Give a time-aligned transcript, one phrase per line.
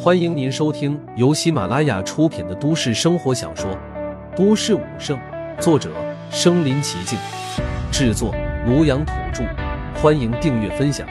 [0.00, 3.70] 欢迎您收听由喜马拉雅出品的都市生活小说
[4.36, 5.18] 《都市武圣》，
[5.60, 5.92] 作者：
[6.30, 7.18] 身临其境，
[7.92, 8.32] 制作：
[8.66, 9.44] 庐阳土著。
[10.00, 11.08] 欢迎订阅分享。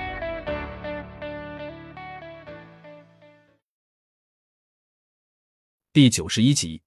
[5.91, 6.81] 第九十一集，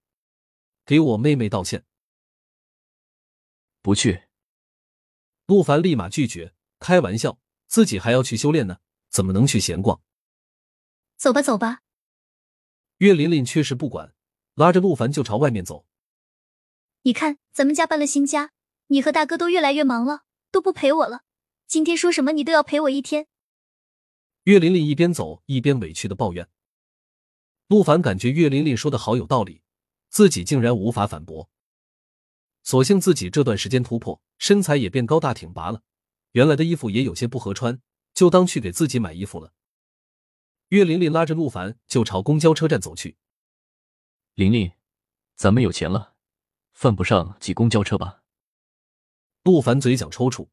[0.87, 1.85] 给我妹妹道歉。
[3.83, 4.23] 不去。
[5.47, 8.79] 陆凡立马拒绝，开玩笑，自己还要去修炼呢，
[9.11, 10.01] 怎么能去闲逛？
[11.21, 11.81] 走吧，走吧。
[12.97, 14.15] 岳琳琳却是不管，
[14.55, 15.85] 拉着陆凡就朝外面走。
[17.03, 18.53] 你看，咱们家搬了新家，
[18.87, 21.25] 你和大哥都越来越忙了，都不陪我了。
[21.67, 23.27] 今天说什么你都要陪我一天。
[24.45, 26.49] 岳琳琳一边走一边委屈的抱怨。
[27.69, 29.61] 陆凡感觉岳琳琳说的好有道理，
[30.09, 31.51] 自己竟然无法反驳。
[32.63, 35.83] 所幸自己这段时间突破，身材也变高大挺拔了，
[36.33, 37.79] 原来的衣服也有些不合穿，
[38.15, 39.53] 就当去给自己买衣服了。
[40.71, 43.17] 岳琳琳拉着陆凡就朝公交车站走去。
[44.35, 44.71] 琳琳，
[45.35, 46.15] 咱们有钱了，
[46.73, 48.23] 犯不上挤公交车吧？
[49.43, 50.49] 陆凡嘴角抽搐。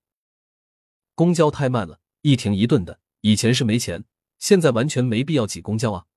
[1.14, 3.00] 公交太慢了，一停一顿的。
[3.22, 4.06] 以前是没钱，
[4.40, 6.08] 现在完全没必要挤公交啊。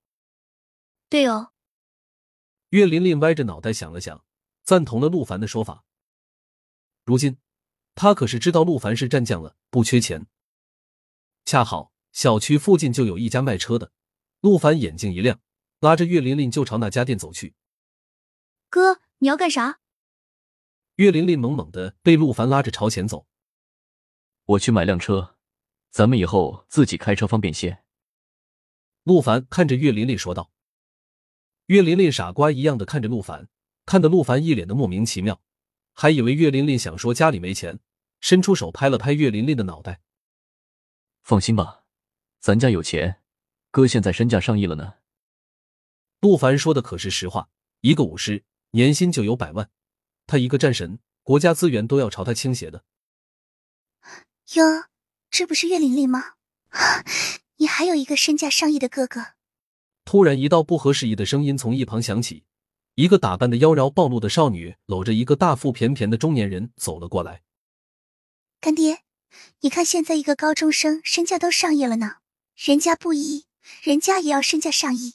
[1.11, 1.53] 对哦。
[2.71, 4.25] 岳琳琳歪着脑袋想了想，
[4.63, 5.85] 赞同了陆凡的说法。
[7.05, 7.37] 如今，
[7.95, 10.27] 他可是知道陆凡是战将了，不缺钱。
[11.45, 11.93] 恰好。
[12.13, 13.93] 小区附近就有一家卖车的，
[14.41, 15.41] 陆凡眼睛一亮，
[15.81, 17.55] 拉着岳琳琳就朝那家店走去。
[18.69, 19.81] 哥，你要干啥？
[20.97, 23.27] 岳琳琳猛猛的被陆凡拉着朝前走。
[24.45, 25.37] 我去买辆车，
[25.91, 27.83] 咱们以后自己开车方便些。
[29.05, 30.53] 陆凡看着岳琳琳说道。
[31.67, 33.49] 岳琳琳傻瓜一样的看着陆凡，
[33.87, 35.41] 看得陆凡一脸的莫名其妙，
[35.93, 37.79] 还以为岳琳琳想说家里没钱，
[38.21, 40.03] 伸出手拍了拍岳琳琳的脑袋。
[41.23, 41.80] 放心吧。
[42.41, 43.21] 咱家有钱，
[43.71, 44.95] 哥现在身价上亿了呢。
[46.21, 47.51] 陆凡说的可是实话，
[47.83, 49.69] 一个武师年薪就有百万，
[50.27, 52.85] 他一个战神，国家资源都要朝他倾斜的。
[54.55, 54.65] 哟，
[55.31, 56.37] 这不是岳琳琳吗？
[57.57, 59.35] 你还有一个身价上亿的哥哥。
[60.07, 62.45] 突然，一道不合时宜的声音从一旁响起，
[62.95, 67.43] 一个打扮的妖娆暴露的少女搂着一个大腹便便的中年人走了过来。
[68.63, 69.03] 干爹，
[69.61, 72.17] 你看现在一个高中生身价都上亿了呢。
[72.63, 73.47] 人家不依，
[73.83, 75.15] 人家也要身价上亿。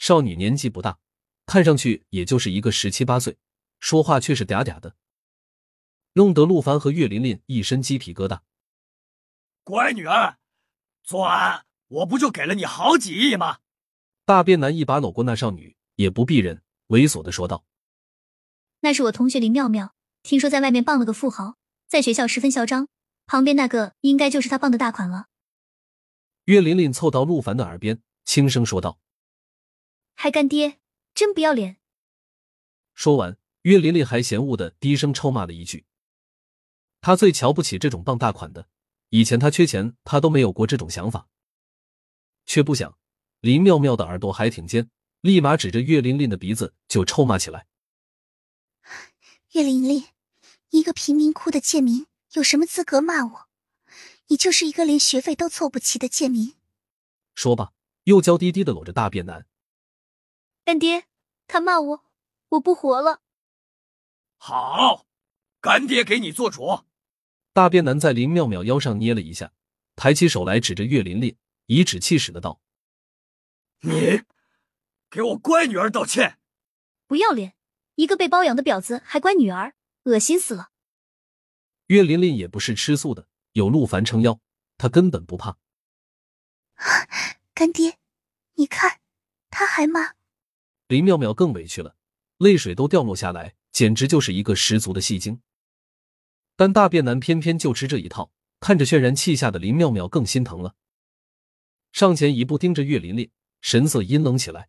[0.00, 0.98] 少女年纪不大，
[1.46, 3.38] 看上去也就是一个十七八岁，
[3.78, 4.96] 说话却是嗲嗲的，
[6.14, 8.40] 弄得陆凡和岳琳琳一身鸡皮疙瘩。
[9.62, 10.38] 乖女儿，
[11.04, 13.58] 昨晚我不就给了你好几亿吗？
[14.24, 17.64] 大便男一把搂过那少女，也不避人，猥琐的说道
[18.82, 19.94] ：“那是我同学林妙妙，
[20.24, 21.54] 听说在外面傍了个富豪，
[21.86, 22.88] 在学校十分嚣张。
[23.24, 25.26] 旁边那个应该就是他傍的大款了。”
[26.46, 29.00] 岳琳琳凑到陆凡的耳边，轻声说道
[30.14, 30.78] ：“还干爹，
[31.12, 31.78] 真不要脸！”
[32.94, 35.86] 说完，岳琳琳还嫌恶的低声臭骂了一句
[37.02, 38.68] ：“他最瞧不起这种傍大款的，
[39.08, 41.28] 以前他缺钱，他都没有过这种想法。
[42.44, 42.96] 却不想，
[43.40, 44.88] 林妙妙的耳朵还挺尖，
[45.22, 47.66] 立马指着岳琳琳的鼻子就臭骂起来
[49.50, 50.04] ：‘岳琳琳，
[50.70, 53.45] 一个贫民窟的贱民，有什么资格骂我？’”
[54.28, 56.54] 你就是一个连学费都凑不齐的贱民。
[57.34, 57.72] 说罢，
[58.04, 59.46] 又娇滴滴的搂着大便男。
[60.64, 61.06] 干爹，
[61.46, 62.04] 他骂我，
[62.50, 63.22] 我不活了。
[64.36, 65.06] 好，
[65.60, 66.84] 干爹给你做主。
[67.52, 69.52] 大便男在林妙妙腰上捏了一下，
[69.94, 71.36] 抬起手来指着岳琳琳，
[71.66, 72.60] 颐指气使的道
[73.80, 74.22] ：“你，
[75.08, 76.38] 给我乖女儿道歉。
[77.06, 77.54] 不要脸，
[77.94, 80.70] 一个被包养的婊子还乖女儿，恶心死了。”
[81.86, 83.28] 岳琳琳也不是吃素的。
[83.56, 84.38] 有陆凡撑腰，
[84.76, 85.56] 他根本不怕。
[87.54, 87.98] 干爹，
[88.56, 89.00] 你看，
[89.48, 90.12] 他还骂
[90.88, 91.96] 林妙妙更委屈了，
[92.36, 95.40] 泪水都掉落下来，简直就是一个十足的戏精。
[96.54, 98.30] 但大便男偏偏就吃这一套，
[98.60, 100.74] 看着渲然气下的林妙妙更心疼了，
[101.92, 103.30] 上前一步盯着岳琳琳，
[103.62, 104.68] 神色阴冷起来。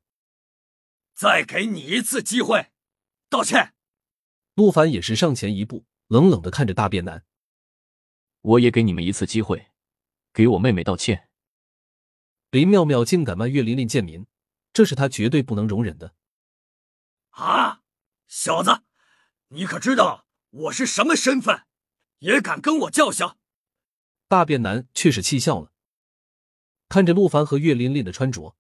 [1.13, 2.71] 再给你一次机会，
[3.29, 3.73] 道歉。
[4.55, 7.25] 陆凡也是上前一步，冷冷的看着大便男。
[8.47, 9.71] 我也给你们一次机会，
[10.31, 11.27] 给我妹妹道歉。
[12.49, 14.25] 林妙妙竟敢骂岳琳琳贱民，
[14.71, 16.13] 这是她绝对不能容忍的。
[17.31, 17.81] 啊，
[18.25, 18.83] 小子，
[19.49, 21.65] 你可知道我是什么身份，
[22.19, 23.37] 也敢跟我叫嚣？
[24.29, 25.73] 大便男却是气笑了，
[26.87, 28.55] 看着陆凡和岳琳琳的穿着，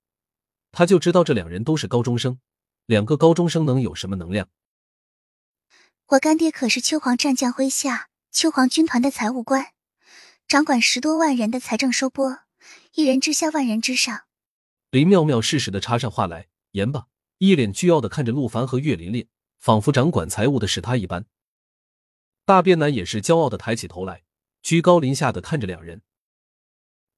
[0.73, 2.41] 他就知道这两人都是高中生。
[2.87, 4.49] 两个高中生能有什么能量？
[6.07, 9.73] 我干爹可是秋皇战将麾下秋皇军团的财务官。
[10.47, 12.39] 掌管十多万人的财政收拨，
[12.93, 14.21] 一人之下，万人之上。
[14.91, 17.07] 林妙妙适时的插上话来，言罢，
[17.39, 19.27] 一脸倨傲的看着陆凡和岳琳琳，
[19.59, 21.25] 仿佛掌管财务的是他一般。
[22.45, 24.23] 大便男也是骄傲的抬起头来，
[24.61, 26.01] 居高临下的看着两人。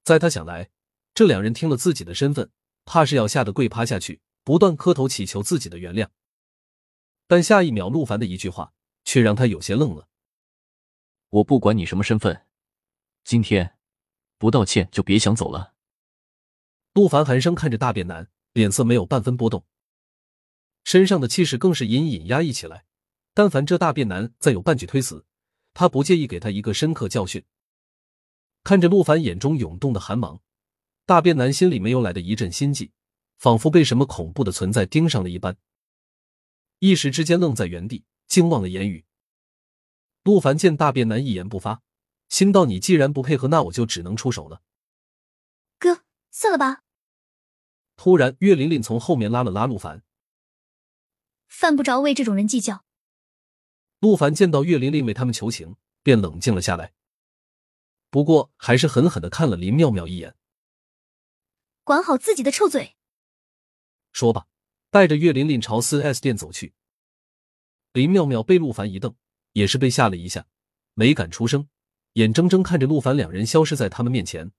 [0.02, 0.70] 在他想来，
[1.14, 2.50] 这两人听了自己的身份，
[2.84, 6.08] 怕是要吓得跪趴下去，不断磕头祈求自己的原谅。
[7.28, 8.72] 但下一秒，陆凡的一句话
[9.04, 10.08] 却让他有些愣了
[11.30, 12.44] ：“我不管你什么身份，
[13.24, 13.76] 今天
[14.38, 15.74] 不道歉就别想走了。”
[16.94, 19.64] 陆凡寒声看着大便男，脸色没有半分波动，
[20.82, 22.84] 身上的气势更是隐隐压抑起来。
[23.32, 25.24] 但凡这大便男再有半句推辞，
[25.72, 27.44] 他不介意给他一个深刻教训。
[28.64, 30.40] 看着陆凡眼中涌动的寒芒，
[31.06, 32.90] 大便男心里没由来的一阵心悸，
[33.38, 35.56] 仿佛被什么恐怖的存在盯上了一般，
[36.80, 39.06] 一时之间愣在原地，竟忘了言语。
[40.24, 41.82] 陆凡见大便男一言不发，
[42.30, 44.62] 心道：“你既然不配合，那我就只能出手了。”
[45.78, 46.04] 哥。
[46.32, 46.84] 算了吧。
[47.96, 50.04] 突然，岳琳琳从后面拉了拉陆凡，
[51.48, 52.84] 犯不着为这种人计较。
[53.98, 55.74] 陆凡见到岳琳琳为他们求情，
[56.04, 56.94] 便冷静了下来。
[58.10, 60.36] 不过，还是狠狠的看了林妙妙一眼，
[61.82, 62.96] 管好自己的臭嘴。
[64.12, 64.46] 说吧，
[64.88, 66.74] 带着岳琳琳朝四 S 店走去。
[67.92, 69.16] 林妙妙被陆凡一瞪，
[69.52, 70.46] 也是被吓了一下，
[70.94, 71.68] 没敢出声，
[72.14, 74.52] 眼睁睁看着陆凡两人消失在他们面前。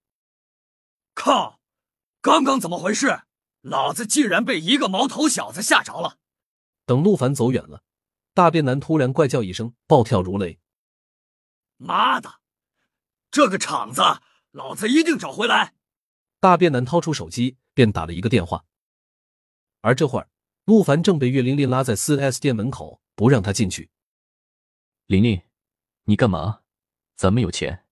[1.14, 1.60] 靠！
[2.22, 3.24] 刚刚怎么回事？
[3.62, 6.18] 老子竟然被一个毛头小子吓着了！
[6.86, 7.84] 等陆凡走远了，
[8.34, 10.60] 大便男突然怪叫一声，暴跳如雷
[11.78, 12.42] ：“妈的，
[13.30, 14.02] 这个场子
[14.52, 15.76] 老子一定找回来！”
[16.40, 18.66] 大便男掏出手机，便打了一个电话。
[19.82, 20.30] 而这会儿，
[20.66, 23.92] 陆凡正被岳玲玲拉在四 S 店门口，不让他进去。
[25.06, 25.42] 玲玲，
[26.06, 26.61] 你干嘛？
[27.22, 27.84] 咱们有钱。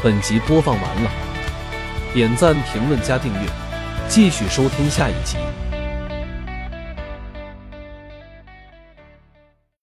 [0.00, 1.10] 本集播放完了，
[2.14, 3.50] 点赞、评论、加订阅，
[4.08, 5.38] 继续收听下一集。